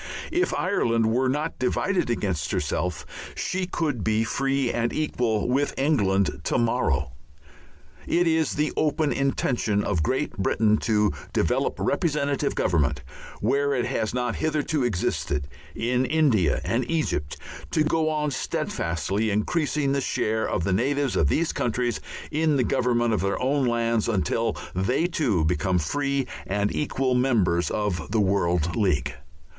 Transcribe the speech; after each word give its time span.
If 0.31 0.51
Ireland 0.55 1.11
were 1.11 1.29
not 1.29 1.59
divided 1.59 2.09
against 2.09 2.49
herself 2.49 3.05
she 3.35 3.67
could 3.67 4.03
be 4.03 4.23
free 4.23 4.71
and 4.73 4.91
equal 4.91 5.47
with 5.47 5.75
England 5.77 6.41
to 6.45 6.57
morrow. 6.57 7.11
It 8.07 8.25
is 8.25 8.53
the 8.55 8.73
open 8.75 9.13
intention 9.13 9.83
of 9.83 10.01
Great 10.01 10.35
Britain 10.39 10.77
to 10.77 11.11
develop 11.33 11.75
representative 11.77 12.55
government, 12.55 13.03
where 13.41 13.75
it 13.75 13.85
has 13.85 14.11
not 14.11 14.37
hitherto 14.37 14.83
existed, 14.83 15.47
in 15.75 16.07
India 16.07 16.61
and 16.65 16.83
Egypt, 16.89 17.37
to 17.69 17.83
go 17.83 18.09
on 18.09 18.31
steadfastly 18.31 19.29
increasing 19.29 19.91
the 19.91 20.01
share 20.01 20.49
of 20.49 20.63
the 20.63 20.73
natives 20.73 21.15
of 21.15 21.27
these 21.27 21.53
countries 21.53 21.99
in 22.31 22.55
the 22.55 22.63
government 22.63 23.13
of 23.13 23.21
their 23.21 23.39
own 23.39 23.67
lands, 23.67 24.09
until 24.09 24.57
they 24.73 25.05
too 25.05 25.45
become 25.45 25.77
free 25.77 26.25
and 26.47 26.75
equal 26.75 27.13
members 27.13 27.69
of 27.69 28.09
the 28.09 28.19
world 28.19 28.75
league. 28.75 29.13